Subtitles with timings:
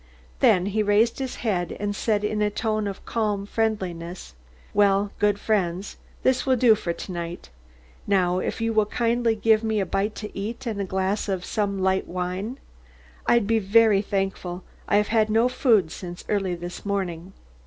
[0.39, 4.33] Then he raised his head and said, in a tone of calm friendliness:
[4.73, 7.51] "Well, good friends, this will do for to night.
[8.07, 11.45] Now, if you will kindly give me a bite to eat and a glass of
[11.45, 12.57] some light wine,
[13.27, 14.63] I'd be very thankful.
[14.87, 17.33] I have had no food since early this morning."